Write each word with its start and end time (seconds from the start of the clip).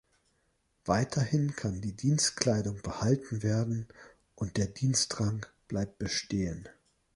Weiterhin 0.85 1.55
kann 1.55 1.79
die 1.81 1.95
Dienstkleidung 1.95 2.81
behalten 2.81 3.43
werden 3.43 3.87
und 4.33 4.57
der 4.57 4.65
Dienstrang 4.65 5.45
bleibt 5.67 5.99
bestehen. 5.99 6.67